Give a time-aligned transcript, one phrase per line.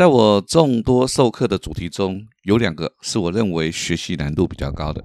[0.00, 5.04] 在我众多授课的主题中，有两个是我认为学习难度比较高的，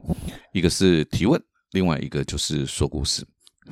[0.54, 1.38] 一个是提问，
[1.74, 3.22] 另外一个就是说故事。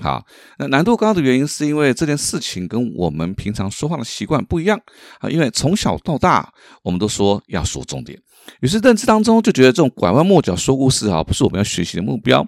[0.01, 0.21] 好，
[0.59, 4.77] 那难度高的原因是因为这件事情跟我们平常说话的习惯不一样
[5.19, 5.29] 啊。
[5.29, 6.51] 因为从小到大，
[6.83, 8.19] 我们都说要说重点，
[8.59, 12.45] 于是认知当中就觉得这种拐弯抹角说故事啊，不是我们要学习的目标。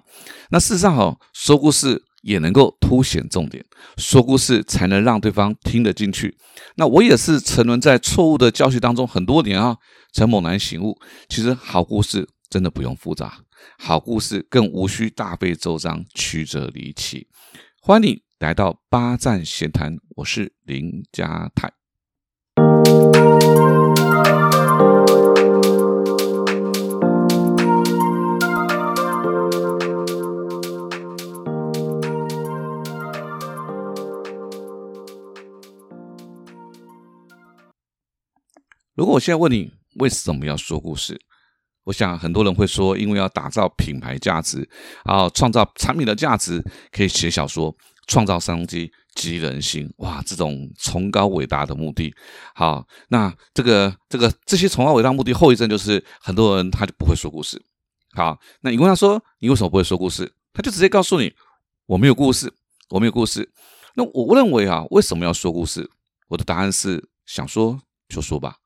[0.50, 3.64] 那事实上哈，说故事也能够凸显重点，
[3.96, 6.36] 说故事才能让对方听得进去。
[6.74, 9.76] 那我也是沉沦在错误的教学当中很多年啊，
[10.12, 13.38] 才猛然醒悟，其实好故事真的不用复杂。
[13.78, 17.28] 好故事更无需大费周章、曲折离奇。
[17.80, 21.72] 欢迎你来到八站闲谈，我是林家泰。
[38.96, 41.20] 如果我现在问你为什么要说故事？
[41.84, 44.66] 我想很多人会说，因为要打造品牌价值，
[45.04, 49.88] 然后创造产品的价值，可以写小说，创造商机，激人心。
[49.98, 52.12] 哇，这种崇高伟大的目的。
[52.54, 57.62] 好，那这个这个这些崇高伟大目的后遗症就是很多人他就不会说故事。
[58.14, 60.32] 好，那你问他说你为什么不会说故事？
[60.54, 61.34] 他就直接告诉你
[61.84, 62.50] 我没有故事，
[62.88, 63.52] 我没有故事。
[63.94, 65.90] 那我认为啊，为什么要说故事？
[66.28, 68.56] 我的答案是想说就说吧，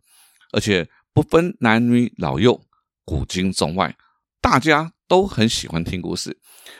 [0.53, 2.61] 而且不分男女老幼。
[3.05, 3.97] 古今中外，
[4.41, 6.39] 大家都很喜欢听故事。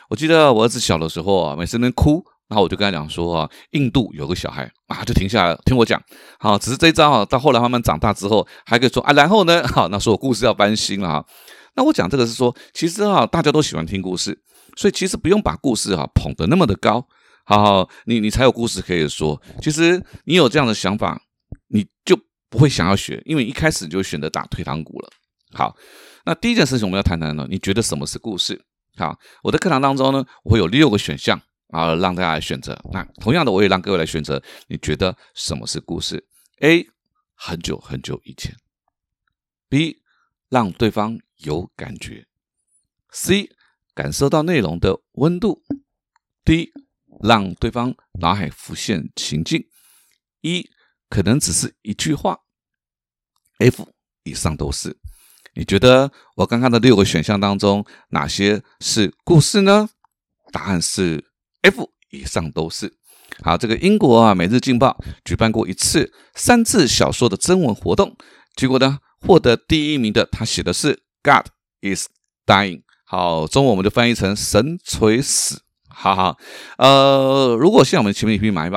[0.09, 6.01] 我记得我儿子小的时候啊，每次能哭，然后我就跟他讲说啊，印度有个小孩啊，就停下来听我讲。
[6.39, 11.25] 好，只是这一招啊，到后来慢慢长大之后，还可以说啊，然后呢，好，那说我故事要翻新了哈。
[11.75, 14.41] 那我讲这个是说，其实啊，大家都喜欢听故事，
[14.77, 17.05] 所以其实不用把故事哈捧得那么的高。
[17.43, 19.41] 好，你你才有故事可以说。
[19.61, 21.21] 其实你有这样的想法，
[21.67, 22.17] 你就
[22.51, 25.09] 不会想要学，因为一开始就选择打退堂鼓了。
[25.53, 25.75] 好。
[26.23, 28.63] 那第一件事情我们要谈谈呢，你觉得什么是故事？
[28.95, 32.79] 好，我的课堂当中呢，我会有六个选项啊，让大家来选择。
[32.93, 36.23] 那同样的，我也让各位来选择，你觉得什么是故事
[36.59, 36.87] ？A，
[37.33, 38.55] 很久很久以前
[39.67, 39.97] ；B，
[40.47, 42.27] 让对方有感觉
[43.11, 43.49] ；C，
[43.95, 45.63] 感受到内容的温度
[46.45, 46.69] ；D，
[47.23, 49.65] 让对方脑海浮现情境
[50.41, 50.69] ；E，
[51.11, 52.39] 可能只是一句话
[53.59, 53.85] ；F，
[54.23, 54.97] 以上都是。
[55.53, 59.89] 你觉得我刚刚的六个选项当中，哪些是故事呢？
[60.53, 61.25] 答案是
[61.63, 62.93] F，以上都是。
[63.43, 68.15] 好，这个英国啊，《每日镜报》举办过一次三字小说的征文活动，
[68.55, 71.47] 结果呢，获得第一名的他写的是 “God
[71.81, 72.07] is
[72.45, 72.83] dying”。
[73.03, 75.61] 好，中文我们就翻译成“神垂死”。
[75.93, 76.37] 好好，
[76.77, 78.69] 呃，如果现在我们前面一匹马一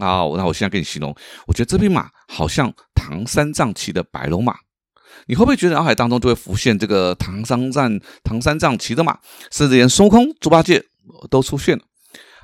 [0.00, 1.14] 啊，那我现在给你形容，
[1.46, 4.56] 我觉得这匹马好像唐三藏骑的白龙马。
[5.26, 9.18] 你会不会觉得脑海当中就会浮现这个唐三藏、唐三藏骑的马，
[9.52, 10.82] 甚至连孙悟空、猪八戒
[11.28, 11.84] 都出现了？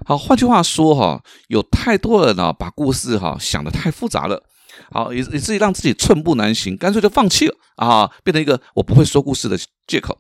[0.05, 4.43] 好，换句话说哈，有太多人呢把故事哈想的太复杂了，
[4.91, 10.19] 好，以以至于让自己寸步难行，干脆就放弃了啊，变成一个我不会说故事的借口。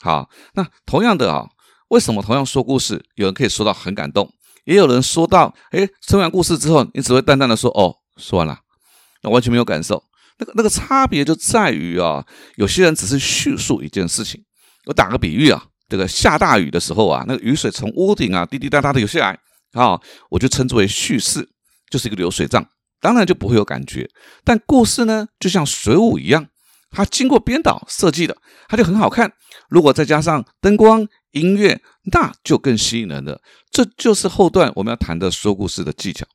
[0.00, 1.48] 好，那同样的啊，
[1.88, 4.30] 为什么同样说故事，有人可以说到很感动，
[4.68, 8.58] 也有人说到，哎，说完故事之后，你只会淡淡的说，哦，说完了，
[9.22, 10.04] 那完全没有感受。
[10.36, 12.22] 那个那个差别就在于啊，
[12.56, 14.44] 有些人只是叙述一件事情。
[14.84, 19.38] 我打个比喻啊，这个下大雨的时候啊，那个雨水从屋顶啊滴滴答答的流下来
[19.72, 19.98] 啊，
[20.28, 21.48] 我就称之为叙事，
[21.90, 22.62] 就是一个流水账，
[23.00, 24.06] 当然就不会有感觉。
[24.44, 26.46] 但故事呢，就像水舞一样，
[26.90, 28.36] 它经过编导设计的，
[28.68, 29.32] 它就很好看。
[29.70, 31.80] 如果再加上灯光、音乐，
[32.12, 33.40] 那就更吸引人了。
[33.70, 36.26] 这就是后段我们要谈的说故事的技巧。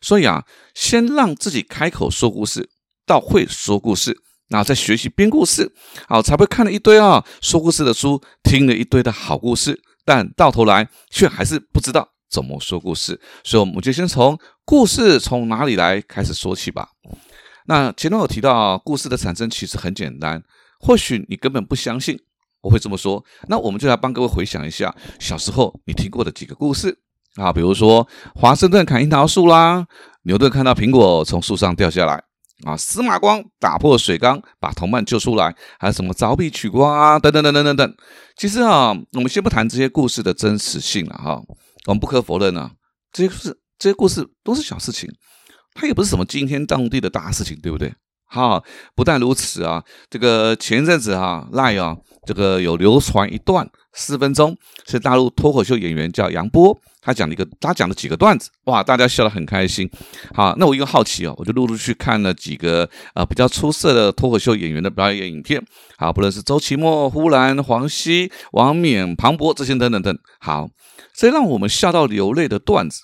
[0.00, 2.70] 所以啊，先让自己开口说故事。
[3.08, 4.18] 到会说故事，
[4.48, 5.72] 然后再学习编故事，
[6.08, 13.20] 好才会看了一堆啊说故事的书，听了一堆的好故事，但到头来却还是不知道怎么说故事。
[13.44, 16.88] 所以我们就先从故事从哪里来开始说起吧。
[17.66, 20.42] 那前面有提到故事的产生其实很简单，
[20.80, 22.18] 或许你根本不相信
[22.60, 23.24] 我会这么说。
[23.48, 26.98] 那我们就来帮各位回想一下小时候你听过的几个故事
[27.36, 29.86] 啊，比如说华盛顿砍樱桃树啦，
[30.22, 32.22] 牛顿看到苹果从树上掉下来。
[32.64, 32.74] 啊！
[32.74, 37.18] 司马光打破水缸，把同伴救出来，还有什么凿壁取光啊？
[37.18, 37.94] 等等等等等等。
[38.34, 41.38] 其实啊，我们先不谈这些故事的真实性了哈。
[41.84, 42.70] 我们不可否认啊，
[43.12, 45.06] 这些故事、这些故事都是小事情，
[45.74, 47.92] 它也不是什么惊天动地的大事情，对不对？
[48.24, 48.62] 哈，
[48.94, 51.94] 不但如此啊，这个前阵子啊，赖啊
[52.26, 54.54] 这个有流传一段四分钟，
[54.86, 59.88] 是大陆脱口秀演员叫杨波，他讲了一个，他讲了几个段子，哇，大家笑得很开心。
[60.34, 65.64] 好，那我因为好奇哦，我就陆陆续看了几个呃比较出色的脱口秀演员的表演影片。
[65.96, 70.68] 好，不论是周奇墨、呼兰、黄西、王冕、庞博这些等等等，好，
[71.14, 73.00] 这让我们笑到流泪的段子，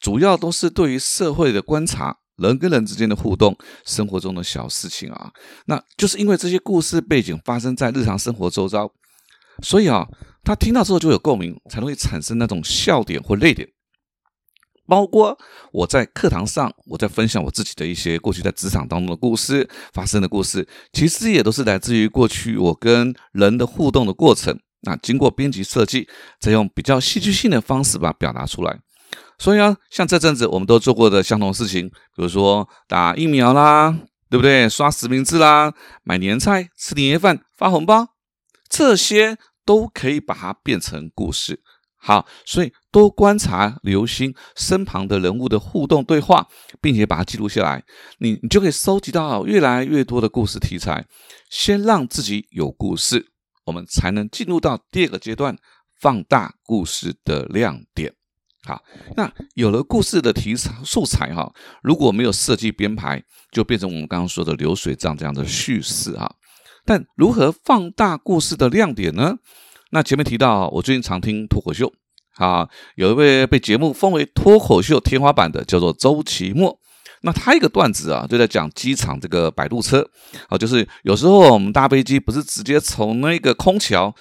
[0.00, 2.18] 主要都是对于社会的观察。
[2.36, 5.32] 人跟人之间的互动，生活中的小事情啊，
[5.66, 8.92] 那就是因为这些故事背景发生在日常生活周遭，
[9.62, 10.06] 所以啊，
[10.44, 13.68] 他听到之后就有共鸣，才会产生那种笑点或泪点。
[14.88, 15.36] 包括
[15.72, 24.56] 我在课堂上，我在分享我自己的一些过去在职场当中的故事，发生的故事，其实也都是来自于过去我跟人的互动的过程。
[24.82, 26.08] 那经过编辑设计，
[26.40, 28.78] 再用比较戏剧性的方式把它表达出来。
[29.38, 33.96] 所以啊，像这阵子我们都做过的相同事情，比如说打疫苗啦，
[34.30, 34.68] 对不对？
[34.68, 38.08] 刷实名制啦，买年菜、吃年夜饭、发红包，
[38.68, 41.60] 这些都可以把它变成故事。
[41.98, 46.46] 好，所以多观察、留心身旁的人物的互动对话，
[46.80, 47.82] 并且把它记录下来，
[48.18, 51.04] 你你就可以收集到越来越多的故事题材。
[51.50, 53.32] 先让自己有故事，
[53.64, 55.56] 我们才能进入到第二个阶段，
[56.00, 58.14] 放大故事的亮点。
[58.64, 58.82] 好，
[59.16, 63.22] 那有了故事的题材素材哈，如果没有设计编排，
[63.52, 66.34] 就变成我们刚刚说的流水账这样的叙事哈。
[66.84, 69.36] 但如何放大故事的亮点呢？
[69.90, 71.92] 那前面提到，我最近常听脱口秀
[72.38, 76.76] 啊，有一位被节目封为脱口秀天花板的，叫做周奇墨。
[77.22, 80.08] 那他一个段子啊，就在讲机场这个摆渡车
[80.48, 84.12] 啊，就是有时候我们搭飞机不是直接从那个空桥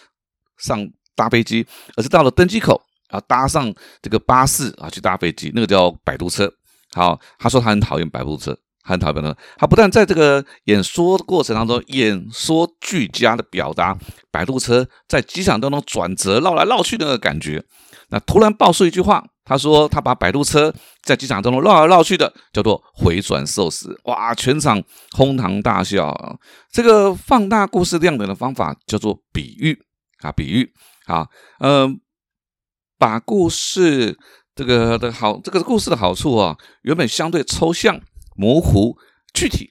[0.60, 1.66] 上搭飞机，
[1.98, 2.80] 而是到了登机口。
[3.16, 6.52] 啊，搭上这个巴士啊，去搭飞机，那个叫摆渡车。
[6.94, 9.36] 好，他说他很讨厌摆渡车，很讨厌呢。
[9.58, 13.98] 他不但在这个演说过程当中演说俱佳的表达
[14.32, 17.64] 摆渡车在机场当中转折绕来绕去的那个感觉，
[18.10, 20.74] 那突然爆出一句话，他说他把摆渡车
[21.04, 24.00] 在机场当中绕来绕去的叫做回转寿司。
[24.06, 26.16] 哇，全场哄堂大笑。
[26.72, 29.78] 这个放大故事亮点的方法叫做比喻
[30.22, 30.72] 啊，比喻
[31.06, 31.28] 好，
[31.60, 32.00] 嗯。
[32.98, 34.18] 把故事
[34.56, 38.00] 这个的好，这个故事的好处啊，原本相对抽象、
[38.36, 38.98] 模糊、
[39.34, 39.70] 具体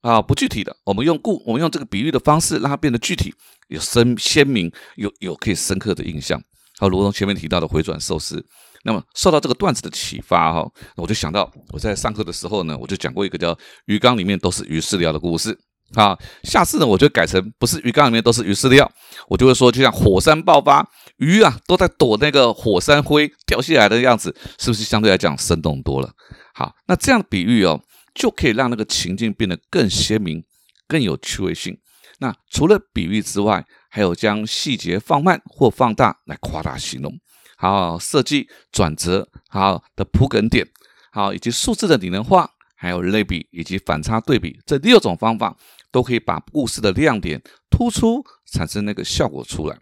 [0.00, 3.34] 啊，不具体的，我们用故，我们用这个比喻的方式，让它变得具体、
[3.68, 6.42] 有深鲜明、有有可以深刻的印象。
[6.78, 8.44] 好，如同前面提到的回转寿司，
[8.84, 10.66] 那么受到这个段子的启发哈，
[10.96, 13.56] 我就想到我在上课的时候呢，我就讲过一个叫
[13.86, 15.58] 鱼缸里面都是鱼饲料的故事。
[15.94, 18.90] 啊，下次呢，我就改成不是鱼缸里面都是鱼饲料，
[19.28, 20.84] 我就会说，就像火山爆发，
[21.24, 26.12] 鱼啊都在躲那个火山灰掉下来的样子，是不是相对来讲生动多了？
[26.54, 27.82] 好，那这样的比喻哦，
[28.14, 30.44] 就可以让那个情境变得更鲜明、
[30.86, 31.76] 更有趣味性。
[32.18, 37.12] 那除了比喻之外，还有将细节放慢或放大来夸大形容，
[37.56, 40.66] 好设计转折，好的铺梗点，
[41.10, 42.50] 好以及数字的拟人化。
[42.76, 45.56] 还有类比以及反差对比这六种方法，
[45.90, 47.40] 都可以把故事的亮点
[47.70, 48.22] 突出，
[48.52, 49.78] 产生那个效果出来。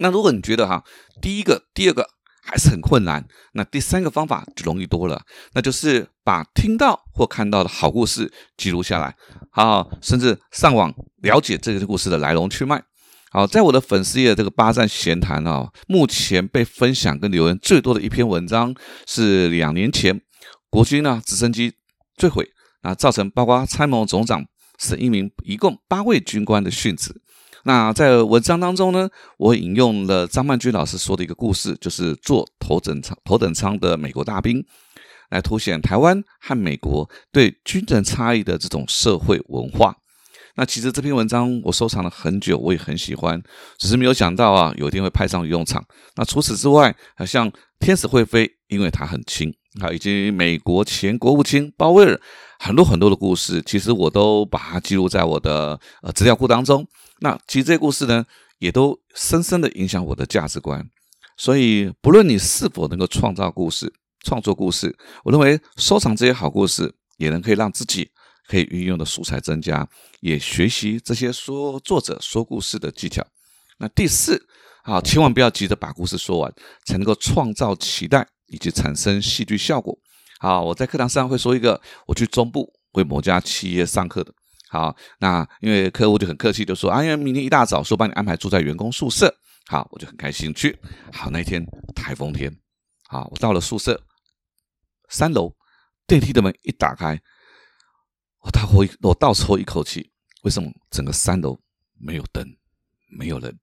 [0.00, 0.82] 那如果你觉得哈，
[1.22, 2.06] 第一个、第二个
[2.42, 9.14] 还是很困难，那第三个方法就容易多了，那就是把听到或看到的好故事记录下来，
[9.50, 10.92] 好，甚至上网
[11.22, 12.82] 了解这个故事的来龙去脉。
[13.30, 18.74] 好，在我的粉丝页这个八站闲谈啊，目前被分享跟留言最多的一篇文章
[19.06, 20.20] 是两年前。
[20.70, 21.74] 国军呢，直升机
[22.16, 22.48] 坠毁
[22.82, 24.44] 啊，造成包括参谋总长
[24.78, 27.20] 是一名，一共八位军官的殉职。
[27.64, 34.64] 那在文章当中呢，我引用了张曼君老师说的一个故事，就是坐头等舱头等舱的美国大兵，
[35.30, 39.94] 来凸显台湾和美国对军人差异的这种社会文化。
[40.56, 43.40] 那其实这篇文章我收藏了很久，我也很喜欢，
[43.78, 45.82] 只是没有想到啊，有一天会派上用场。
[46.16, 49.54] 那除此之外，好像天使会飞，因为它很轻。
[49.78, 52.20] 啊，以及美国前国务卿鲍威尔
[52.58, 56.84] 很多很多的故事，其实我都把它记录在我的呃资料库当中。
[57.20, 58.24] 那其实这些故事呢，
[58.58, 60.84] 也都深深的影响我的价值观。
[61.36, 63.92] 所以，不论你是否能够创造故事、
[64.24, 68.10] 创作故事，我认为收藏这些好故事，也能可以让自己
[68.48, 69.88] 可以运用的素材增加，
[70.20, 73.24] 也学习这些说作者说故事的技巧。
[73.78, 74.46] 那第四，
[74.82, 76.52] 啊，千万不要急着把故事说完，
[76.84, 78.26] 才能够创造期待。
[78.50, 79.98] 以及产生戏剧效果。
[80.38, 84.32] 好，我在课堂上会说一个，我去中部为某家企业上课的。
[84.68, 89.34] 好，那因为客户就很客气，就说啊，因为明天一大早说帮你安排住在员工宿舍。
[89.66, 90.78] 好，我就很开心去。
[91.12, 91.64] 好，那一天
[91.94, 92.54] 台风天，
[93.08, 94.00] 好，我到了宿舍
[95.08, 95.54] 三楼，
[96.06, 97.20] 电梯的门一打开，
[98.42, 100.10] 我大呼我倒抽一口气。
[100.42, 100.70] 为什么？
[100.90, 101.60] 整个三楼
[101.98, 102.44] 没有灯，
[103.10, 103.58] 没有人。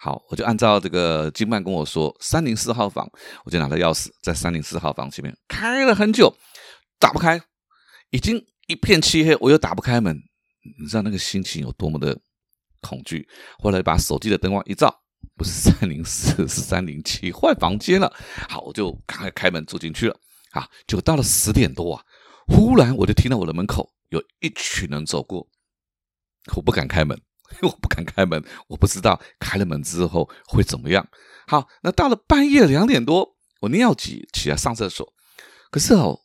[0.00, 3.10] 好，我就按照这个经办跟我说，三零四号房，
[3.44, 6.32] 我就拿了钥匙在三零四号房前面开了很久，
[7.00, 7.40] 打不开，
[8.10, 10.16] 已经一片漆黑，我又打不开门，
[10.78, 12.16] 你知道那个心情有多么的
[12.80, 13.28] 恐惧。
[13.58, 15.02] 后来把手机的灯光一照，
[15.36, 18.14] 不是三零四，是三零七，换房间了。
[18.48, 20.16] 好，我就赶快开门住进去了。
[20.52, 22.04] 啊，就到了十点多啊，
[22.46, 25.44] 忽然我就听到我的门口有一群人走过，
[26.54, 27.20] 我不敢开门。
[27.62, 31.06] 我不敢开门，我不知道开了门之后会怎么样。
[31.46, 35.12] 好，那到了半夜两点多，我尿急起来上厕所，
[35.70, 36.20] 可是哦，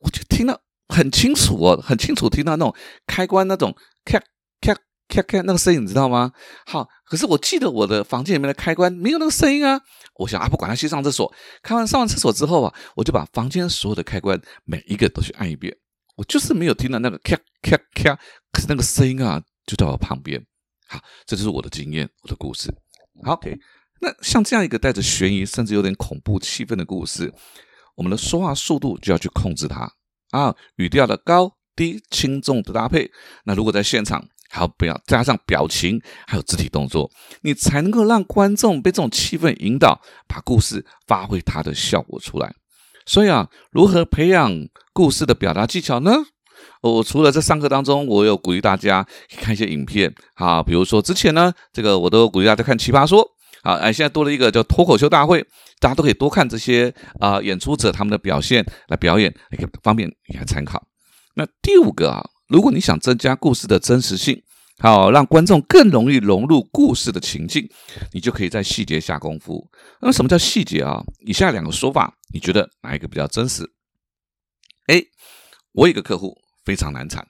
[0.00, 2.74] 我就听到很清楚哦，很清楚听到那种
[3.06, 4.18] 开关那种咔
[4.60, 4.74] 咔
[5.08, 6.32] 咔咔那个声音，你知道吗？
[6.66, 9.80] 好，可是我记得我的房间里面的开关没有那个声音啊。
[10.16, 15.76] 我想啊，不管他去上厕所，开完上完厕所之后啊，我就把房间所有的开关每一个都去按一遍，
[16.16, 18.18] 我就是没有听到那个咔咔咔，
[18.52, 20.44] 可是那个声音啊就在我旁边。
[20.88, 22.72] 好，这就是我的经验，我的故事。
[23.24, 23.56] OK，
[24.00, 27.32] 那像这样一个带着悬疑甚至有点恐怖气氛的故事，
[27.94, 29.90] 我们的说话速度就要去控制它
[30.30, 33.10] 啊，语调的高低轻重的搭配。
[33.44, 37.10] 那如果在现场还要不要加上表情，还有肢体动作，
[37.42, 42.54] 你才能够让观众被这种气氛引导，把故事发挥它的效果出来。
[43.06, 44.50] 所以啊，如何培养
[44.92, 46.12] 故事的表达技巧呢？
[46.82, 49.06] 我除了在上课当中，我有鼓励大家
[49.38, 53.24] 看一些影片啊，比如说之前呢，这个我都鼓励大家看《奇葩说》
[53.62, 55.42] 啊，哎，现在多了一个叫脱口秀大会，
[55.80, 60.86] 大家都可以多看这些啊演出者他们的表现来表演，也可以方便你来参考。
[61.34, 64.42] 那第五个啊，如果你想增加故事的真实性，
[64.78, 67.68] 好让观众更容易融入故事的情境，
[68.12, 69.66] 你就可以在细节下功夫。
[70.00, 71.02] 那么什么叫细节啊？
[71.20, 73.62] 以下两个说法，你觉得哪一个比较真实
[74.88, 75.06] ？A，
[75.72, 76.36] 我有个客户。
[76.64, 77.26] 非常难产。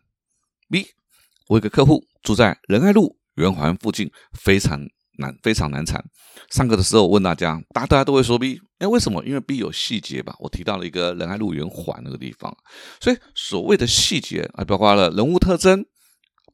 [0.70, 0.86] B，
[1.48, 4.80] 我有个客户住在仁爱路圆环附近，非常
[5.18, 6.04] 难，非常难产。
[6.50, 9.24] 上课的时候问大家，大家大家都会说 B，哎，为什么？
[9.24, 10.34] 因为 B 有细节吧。
[10.38, 12.56] 我提到了一个仁爱路圆环那个地方，
[13.00, 15.84] 所以所谓的细节啊，包括了人物特征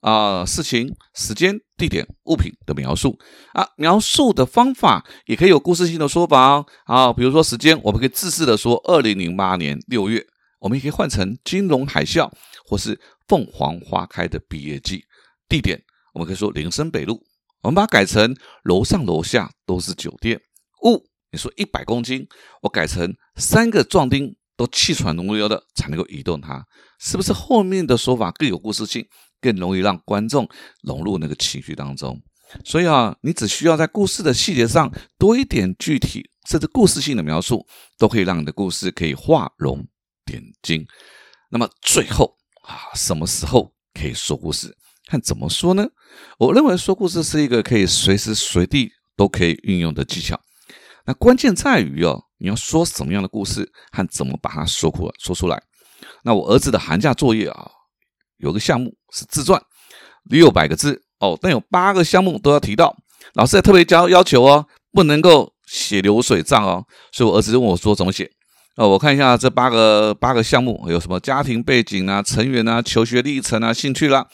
[0.01, 3.19] 啊、事情、时间、地点、物品的描述
[3.53, 7.13] 啊，描述的方法也可以有故事性的说法哦啊。
[7.13, 10.27] 比如说时间，我们可以自式的说二零零八年六月，
[10.59, 12.31] 我们也可以换成金融海啸。
[12.71, 12.97] 或是
[13.27, 15.05] 凤凰花开的毕业季，
[15.49, 15.83] 地点
[16.15, 17.21] 我们可以说林森北路，
[17.63, 20.41] 我们把它改成楼上楼下都是酒店。
[20.85, 22.29] 物你说一百公斤，
[22.63, 26.65] 我改成三个壮丁都气喘如牛的才能够移动它，
[27.01, 29.05] 是不是后面的说法更有故事性，
[29.41, 30.49] 更容易让观众
[30.85, 32.23] 融入那个情绪当中？
[32.65, 37.67] 所以啊，你只需要在故事的细节上多一点具体甚至故事性的描述，
[37.99, 39.85] 都可以让你的故事可以画龙
[40.25, 40.87] 点睛。
[41.51, 42.40] 那么最后。
[42.71, 44.77] 啊，什么时候可以说故事？
[45.09, 45.85] 看怎么说呢？
[46.39, 50.41] 我认为说故事是一个可以随时随地都可以运用的技巧。
[51.05, 55.61] 那关键在于哦，你要说什么样的故事和怎么把它说出说出来。
[56.23, 57.69] 那我儿子的寒假作业啊，
[58.37, 59.61] 有个项目是自传，
[60.23, 62.97] 六百个字哦，但有八个项目都要提到。
[63.35, 66.87] 老师也特别教要求哦，不能够写流水账哦。
[67.11, 68.31] 所以我儿子问我说怎么写。
[68.77, 74.27] 哦，我看一下这八个八个项目有什么家庭背景啊、成员啊、求学历程啊、兴趣啦。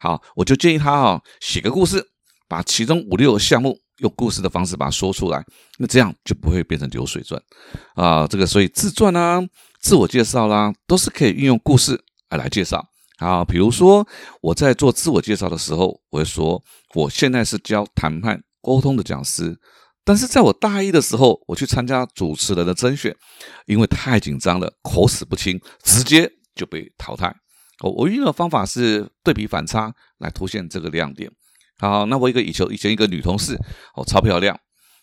[0.00, 2.04] 好，我就建议他哈写个故事，
[2.48, 5.44] 把其中五六个项目用故事的方式把它说出来，
[5.78, 7.40] 那这样就不会变成流水传
[7.94, 8.26] 啊。
[8.26, 9.40] 这个所以自传啊、
[9.80, 12.84] 自我介绍啦，都是可以运用故事来来介绍
[13.18, 13.44] 啊。
[13.44, 14.04] 比如说
[14.40, 16.60] 我在做自我介绍的时候，我会说
[16.94, 19.60] 我现在是教谈判沟通的讲师。
[20.04, 23.14] 但是在我大一的时候，我去参加主持人的甄选，
[23.66, 27.34] 因为太紧张了，口齿不清，直接就被淘汰。
[27.80, 31.30] 我我运用的方法是对比反差来凸显这个亮点。
[31.78, 33.56] 好，那我一个以前以前一个女同事，
[33.94, 34.58] 哦，超漂亮，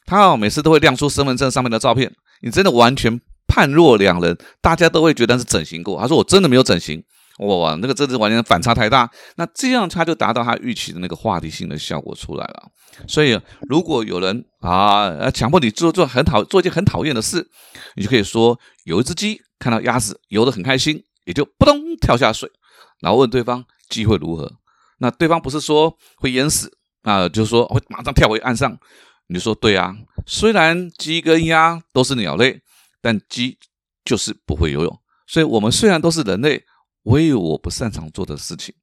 [0.05, 5.99] 她哦每次都会亮出身份证上面的照片，你真的完全判若两人，大家都会觉得是整形过。
[5.99, 7.03] 她说我真的没有整形。
[7.39, 12.69] 哇，那个真是完全反差太大，那这样他就达到他预期的那个话题性的效果出来了。
[13.07, 17.49] 所以，如果有人啊强迫你做做很讨做一件很讨厌的事，
[17.95, 22.51] 你就可以说有一只鸡看到鸭子游得很开心，也就扑通跳下水，
[22.99, 24.51] 然后问对方机会如何？
[24.97, 26.69] 那对方不是说会淹死
[27.03, 28.77] 啊，就是说会马上跳回岸上。
[29.27, 32.59] 你就说对啊，虽然鸡跟鸭都是鸟类，
[33.01, 33.57] 但鸡
[34.03, 34.99] 就是不会游泳。
[35.25, 36.65] 所以我们虽然都是人类。
[37.03, 38.73] 我也有我不擅长做的事情，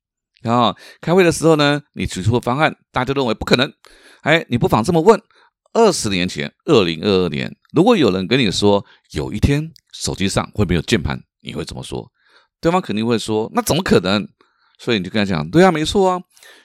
[0.42, 3.73] 然后开会的时候呢，你提出的方案，大家都认为不可能。
[4.23, 5.20] 哎，你不妨这么问：
[5.73, 12.11] 二十年前，二零二二年，如果有人跟你说有一天手机上会没有键盘，你会怎么说？
[12.61, 14.26] 对方肯定会说：那怎么可能？
[14.78, 16.20] 所以你就跟他讲：对啊，没错啊，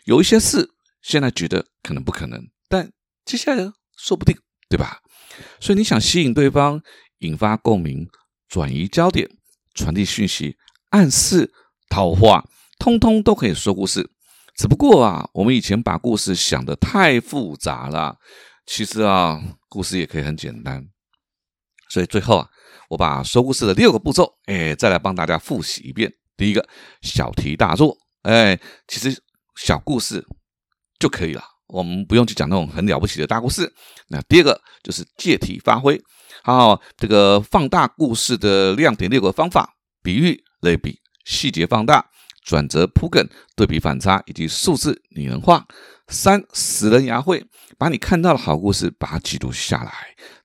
[0.05, 0.69] 有一些事
[1.01, 2.91] 现在觉得可能不可能，但
[3.25, 4.35] 接下来说不定，
[4.69, 4.99] 对吧？
[5.59, 6.81] 所以你想吸引对方，
[7.19, 8.07] 引发共鸣，
[8.47, 9.29] 转移焦点，
[9.75, 10.57] 传递讯息，
[10.91, 11.51] 暗示、
[11.89, 12.47] 套话，
[12.79, 14.09] 通通都可以说故事。
[14.55, 18.15] 只不过啊，我们以前把故事想的太复杂了。
[18.65, 20.85] 其实啊，故事也可以很简单。
[21.89, 22.47] 所以最后啊，
[22.89, 26.13] 我把说故事的六个步骤，哎，再来帮大家复习一遍。
[26.37, 26.67] 第一个，
[27.01, 29.17] 小题大做，哎，其实
[29.55, 30.25] 小故事
[30.99, 33.71] 就可以了，我们不用去讲那种很了不起的大故事。
[34.07, 36.01] 那第二个就是借题发挥，
[36.43, 42.09] 好，这个放大故事的亮点六个方法：比喻、类比、细节放大、
[42.43, 45.67] 转折铺梗、对比反差以及数字拟人化。
[46.07, 47.45] 三死人牙慧，
[47.77, 49.93] 把你看到的好故事把它记录下来。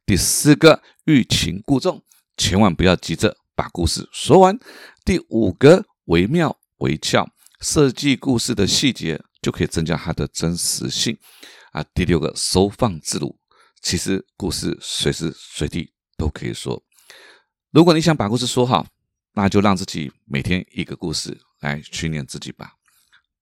[0.04, 2.04] 第四个欲擒故纵，
[2.37, 4.56] 千万不要急着把故事说完。
[5.04, 7.28] 第五个惟妙惟肖，
[7.61, 11.18] 设计故事的细节就可以增加它的真实性
[11.73, 11.85] 啊。
[11.92, 13.37] 第六个收放自如，
[13.82, 16.80] 其实故事随时随地都可以说。
[17.73, 18.87] 如果你想把故事说好，
[19.37, 22.73] 那就让自己每天一个故事来训练自己吧。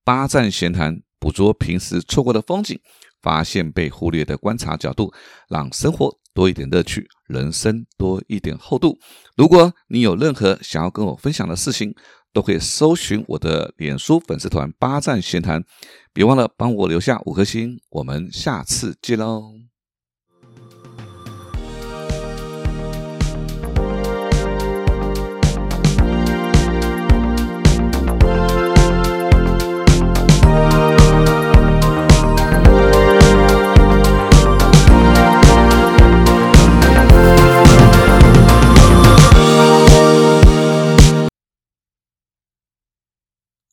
[0.05, 1.01] 八站闲谈。
[1.21, 2.79] 捕捉平时错过的风景，
[3.23, 5.11] 发现被忽略的观察角度，
[5.49, 8.99] 让生活多一点乐趣，人生多一点厚度。
[9.35, 11.95] 如果你有任何想要跟我分享的事情，
[12.35, 15.65] 都可以搜寻我的脸书粉丝团“八站闲谈”，
[16.13, 17.81] 别忘了帮我留下五颗星。
[17.89, 19.74] 我们下次见喽！